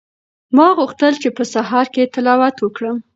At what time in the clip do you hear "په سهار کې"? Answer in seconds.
1.37-2.11